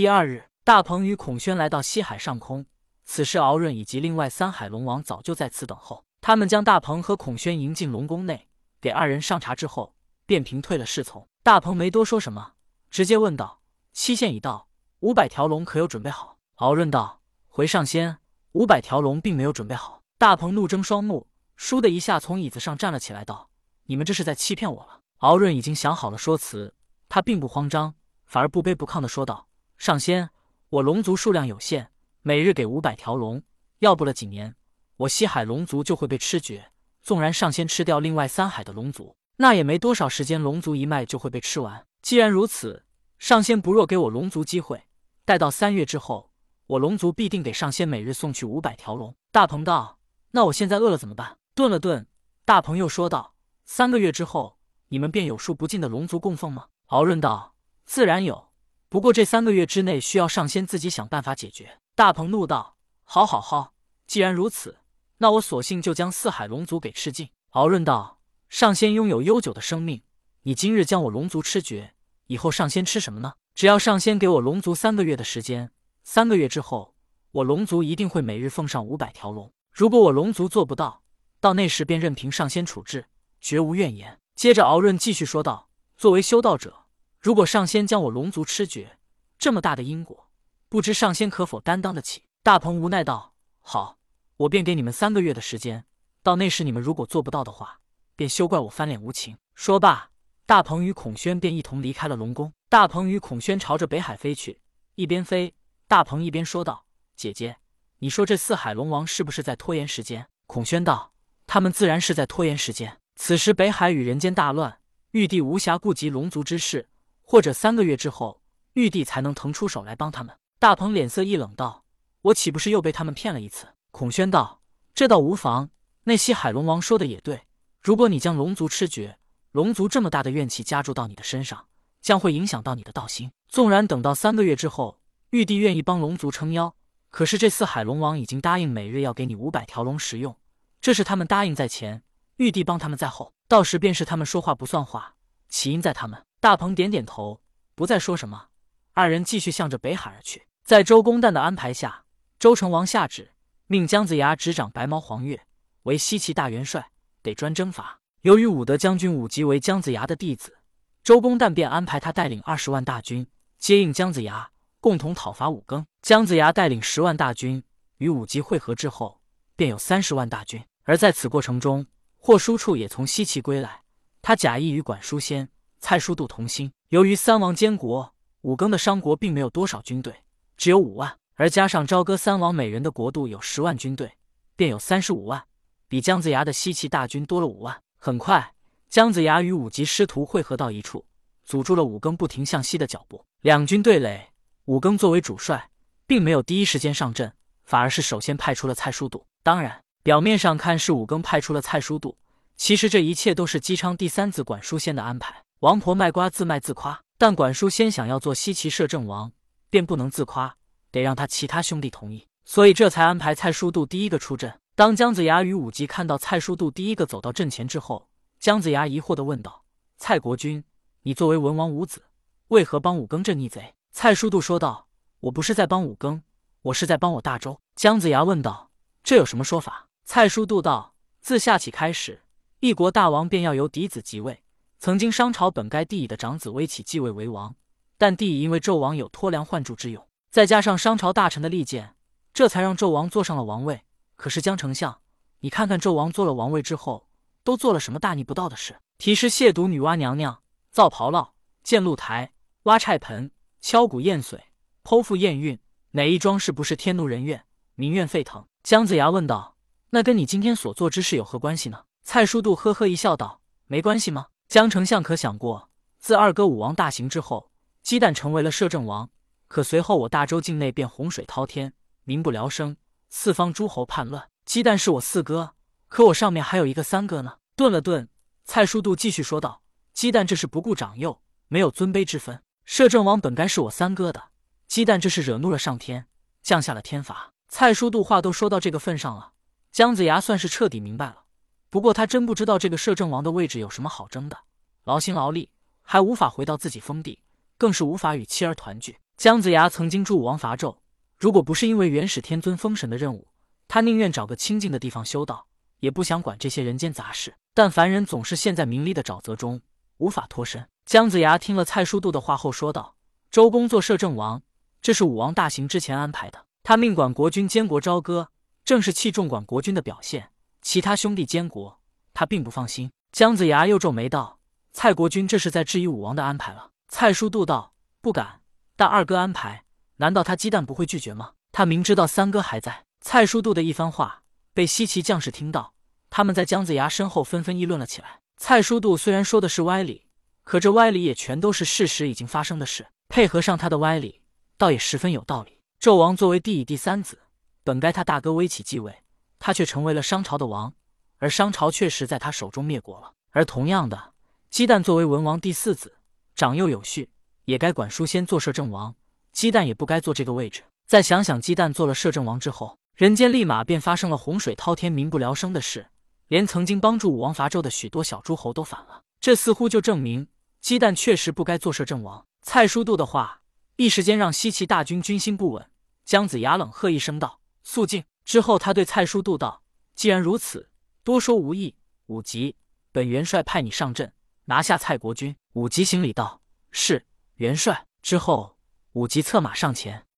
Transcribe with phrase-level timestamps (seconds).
[0.00, 2.64] 第二日，大鹏与孔宣来到西海上空，
[3.04, 6.06] 此时敖润以及另外三海龙王早就在此等候。
[6.22, 8.48] 他们将大鹏和孔宣迎进龙宫内，
[8.80, 9.94] 给二人上茶之后，
[10.24, 11.28] 便平退了侍从。
[11.42, 12.52] 大鹏没多说什么，
[12.90, 13.60] 直接问道
[13.92, 14.68] ：“期限已到，
[15.00, 18.16] 五百条龙可有准备好？”敖润道：“回上仙，
[18.52, 21.28] 五百条龙并没有准备好。”大鹏怒睁双目，
[21.58, 23.50] 倏的一下从椅子上站了起来，道
[23.84, 26.74] ：“你们这是在欺骗我了。”敖润已经想好了说辞，
[27.10, 27.94] 他并不慌张，
[28.24, 29.48] 反而不卑不亢的说道
[29.80, 30.28] ：“上仙，
[30.68, 31.90] 我龙族数量有限，
[32.20, 33.42] 每日给五百条龙，
[33.78, 34.54] 要不了几年。”
[34.98, 36.70] 我西海龙族就会被吃绝，
[37.02, 41.86] 纵然上仙吃掉另外三海的龙族，那也没多少时间，龙族一脉就会被吃完。
[42.02, 42.84] 既然如此，
[43.18, 44.84] 上仙不若给我龙族机会，
[45.24, 46.30] 待到三月之后，
[46.66, 49.16] 我龙族必定给上仙每日送去五百条龙。
[49.32, 49.98] 大鹏道
[50.32, 52.06] ：“那我现在饿了怎么办？”顿了顿，
[52.44, 53.34] 大鹏又说道
[53.64, 57.54] ：“三个月之后，你们便有数不尽的龙族供奉吗？”敖润道
[57.86, 58.49] ：“自然有，
[58.90, 63.72] 不过这三个月之内需要上仙自己想办法解决。”大鹏怒道：“好好好，
[64.06, 64.76] 既然如此。”
[65.22, 67.28] 那我索性就将四海龙族给吃尽。
[67.50, 70.02] 敖润道：“上仙拥有悠久的生命，
[70.42, 71.94] 你今日将我龙族吃绝，
[72.26, 73.34] 以后上仙吃什么呢？
[73.54, 75.70] 只要上仙给我龙族三个月的时间，
[76.02, 76.94] 三个月之后，
[77.32, 79.52] 我龙族一定会每日奉上五百条龙。
[79.70, 81.02] 如果我龙族做不到，
[81.38, 83.04] 到那时便任凭上仙处置，
[83.40, 86.79] 绝无怨言。”接着，敖润继续说道：“作为修道者，
[87.20, 88.98] 如果上仙将我龙族吃绝，
[89.38, 90.30] 这么大的因果，
[90.68, 93.98] 不知上仙可否担当得起？”大鹏无奈道：“好。”
[94.40, 95.84] 我便给你们三个月的时间，
[96.22, 97.80] 到那时你们如果做不到的话，
[98.16, 99.36] 便休怪我翻脸无情。
[99.54, 100.12] 说罢，
[100.46, 102.50] 大鹏与孔宣便一同离开了龙宫。
[102.70, 104.62] 大鹏与孔宣朝着北海飞去，
[104.94, 105.52] 一边飞，
[105.86, 107.58] 大鹏一边说道：“姐姐，
[107.98, 111.12] 你说这四海龙王是不是在拖延时间？”孔宣道
[111.46, 112.98] ：“他们自然是在拖延时间。
[113.16, 116.88] 此时北海与人间大乱，玉帝无暇顾及龙族之事，
[117.30, 118.42] 或者三个月之后，
[118.72, 121.84] 玉帝才能腾出手来帮他们。”大鹏脸色一冷道
[122.22, 125.70] ：“我岂不是又被他们骗了一次？”孔宣道：“这倒无妨。
[126.02, 127.42] 那西海龙王说的也对，
[127.80, 129.16] 如果你将龙族吃绝，
[129.52, 131.66] 龙族这么大的怨气加注到你的身上，
[132.00, 133.30] 将会影响到你的道心。
[133.46, 134.98] 纵然等到三个月之后，
[135.30, 136.74] 玉帝愿意帮龙族撑腰，
[137.10, 140.36] 可是这四海龙王已经答应每日要给你五百条龙食用，
[140.80, 142.02] 这是他们答应在前，
[142.38, 145.14] 玉帝帮他们在后，到时便是他们说话不算话，
[145.48, 147.42] 起因在他们。”大鹏点点头，
[147.74, 148.46] 不再说什么。
[148.94, 150.46] 二人继续向着北海而去。
[150.64, 152.06] 在周公旦的安排下，
[152.38, 153.32] 周成王下旨。
[153.66, 155.38] 命姜子牙执掌白毛黄钺，
[155.82, 156.90] 为西岐大元帅，
[157.20, 158.00] 得专征伐。
[158.22, 160.56] 由于武德将军武吉为姜子牙的弟子，
[161.04, 163.26] 周公旦便安排他带领二十万大军
[163.58, 164.50] 接应姜子牙，
[164.80, 165.84] 共同讨伐武庚。
[166.00, 167.62] 姜子牙带领十万大军
[167.98, 169.20] 与武吉会合之后，
[169.56, 170.64] 便有三十万大军。
[170.84, 171.86] 而在此过程中，
[172.16, 173.82] 霍叔处也从西岐归来，
[174.22, 175.48] 他假意与管叔先、
[175.80, 176.70] 蔡叔度同心。
[176.88, 180.14] 由于三王监国，武庚的商国并没有多少军队，
[180.56, 181.16] 只有五万。
[181.34, 184.12] 而加上朝歌三王每人的国度有十万军队，
[184.56, 185.42] 便有三十五万，
[185.88, 187.80] 比姜子牙的西岐大军多了五万。
[187.98, 188.52] 很快，
[188.90, 191.06] 姜子牙与武吉师徒汇合到一处，
[191.44, 193.24] 阻住了武庚不停向西的脚步。
[193.40, 194.32] 两军对垒，
[194.66, 195.70] 武庚作为主帅，
[196.06, 197.32] 并没有第一时间上阵，
[197.64, 199.24] 反而是首先派出了蔡叔度。
[199.42, 202.18] 当然，表面上看是武庚派出了蔡叔度，
[202.56, 205.42] 其实这一切都是姬昌第三子管叔先的安排。
[205.60, 209.30] 王婆卖瓜自卖自夸，但管叔先想要做西岐摄政王，
[209.68, 210.56] 便不能自夸。
[210.90, 214.58] 得让他其他兄弟同意，所以这才安排蔡叔度第一个出阵。
[214.74, 219.62] 当姜子牙与武吉看到蔡叔度第一个走到阵前之后，姜子牙疑惑地问道
[219.98, 220.64] ：“蔡国君，
[221.02, 222.04] 你作为文王五子，
[222.48, 224.88] 为何帮武庚这逆贼？”蔡叔度说道
[225.20, 226.22] ：“我不是在帮武庚，
[226.62, 228.70] 我是在帮我大周。”姜子牙问道
[229.04, 232.22] ：“这有什么说法？”蔡叔度道：“自下启开始，
[232.60, 234.42] 一国大王便要由嫡子即位。
[234.80, 237.54] 曾经商朝本该帝乙的长子威启继位为王，
[237.98, 241.94] 但帝乙因为纣王有脱梁换柱之勇。”再加上商朝大臣的力荐，
[242.32, 243.82] 这才让纣王坐上了王位。
[244.16, 245.02] 可是江丞相，
[245.40, 247.10] 你看看纣王坐了王位之后，
[247.44, 248.80] 都做了什么大逆不道的事？
[248.96, 253.30] 提示亵渎女娲娘娘，造炮烙，建露台，挖菜盆，
[253.60, 254.38] 敲鼓验髓，
[254.82, 255.58] 剖腹验孕，
[255.90, 257.44] 哪一桩事不是天怒人怨，
[257.74, 258.46] 民怨沸腾？
[258.62, 259.56] 姜子牙问道
[259.90, 264.28] ：“那跟你今天所做之事有何关系呢？”蔡叔度呵呵一笑，道：“没关系吗？
[264.50, 265.70] 江丞相可想过，
[266.00, 267.52] 自二哥武王大行之后，
[267.84, 269.08] 鸡蛋成为了摄政王。”
[269.46, 272.76] 可随后我大周境内便洪水滔天，民不聊生，
[273.08, 274.28] 四方诸侯叛乱。
[274.44, 275.54] 姬旦是我四哥，
[275.86, 277.36] 可我上面还有一个三哥呢。
[277.54, 278.08] 顿了顿，
[278.44, 279.62] 蔡叔度继续说道
[279.94, 282.42] ：“姬旦这是不顾长幼，没有尊卑之分。
[282.64, 284.30] 摄政王本该是我三哥的，
[284.66, 286.08] 姬旦这是惹怒了上天，
[286.42, 289.30] 降下了天罚。”蔡叔度话都说到这个份上了，
[289.70, 291.26] 姜子牙算是彻底明白了。
[291.70, 294.36] 不过他真不知道这个摄政王的位置有什么好争的，
[294.84, 295.48] 劳心劳力
[295.82, 297.20] 还无法回到自己封地，
[297.56, 298.98] 更是无法与妻儿团聚。
[299.16, 300.76] 姜子牙曾经助武王伐纣，
[301.16, 303.28] 如果不是因为元始天尊封神的任务，
[303.68, 305.46] 他宁愿找个清静的地方修道，
[305.78, 307.34] 也不想管这些人间杂事。
[307.54, 309.60] 但凡人总是陷在名利的沼泽中，
[309.98, 310.66] 无法脱身。
[310.86, 312.96] 姜子牙听了蔡叔度的话后说道
[313.30, 314.42] ：“周公做摄政王，
[314.82, 316.46] 这是武王大行之前安排的。
[316.64, 318.30] 他命管国君监国朝歌，
[318.64, 320.30] 正是器重管国君的表现。
[320.62, 321.80] 其他兄弟监国，
[322.12, 324.38] 他并不放心。”姜子牙又皱眉道
[324.72, 328.40] ：“蔡国君这是在质疑武王的安排了？”蔡叔度道：“不敢，
[328.76, 329.64] 但二哥安排，
[329.96, 331.32] 难道他鸡蛋不会拒绝吗？
[331.52, 334.22] 他明知道三哥还在。”蔡叔度的一番话
[334.52, 335.72] 被西岐将士听到，
[336.10, 338.20] 他们在姜子牙身后纷纷议论了起来。
[338.36, 340.06] 蔡叔度虽然说的是歪理，
[340.44, 344.20] 可这歪理也全都是事实已经发生的事，配合上他的歪理，
[344.58, 345.60] 倒也十分有道理。
[345.80, 347.20] 纣王作为帝乙第三子，
[347.64, 349.02] 本该他大哥微启继位，
[349.40, 350.72] 他却成为了商朝的王，
[351.18, 353.14] 而商朝确实在他手中灭国了。
[353.30, 354.12] 而同样的，
[354.50, 355.96] 姬旦作为文王第四子，
[356.36, 357.10] 长幼有序，
[357.46, 358.94] 也该管叔先做摄政王，
[359.32, 360.62] 姬旦也不该坐这个位置。
[360.86, 362.78] 再想想，姬旦做了摄政王之后。
[362.96, 365.86] 人间立马便发生了洪水滔天、民不聊生的事，
[366.28, 369.04] 连曾经帮助武王伐纣的许多小诸侯都反了。
[369.20, 370.28] 这似乎就证明
[370.60, 372.26] 姬旦确实不该做摄政王。
[372.42, 373.40] 蔡叔度的话
[373.76, 375.70] 一时间让西岐大军军心不稳。
[376.04, 379.62] 姜子牙冷喝一声道：“肃静！”之后，他对蔡叔度道
[379.94, 380.70] ：“既然如此，
[381.02, 381.74] 多说无益。
[382.06, 382.56] 武吉，
[382.92, 384.12] 本元帅派你上阵，
[384.44, 386.40] 拿下蔡国军。”武吉行礼道
[386.70, 387.06] ：“是
[387.36, 388.56] 元帅。”之后，
[388.92, 390.06] 武吉策马上前。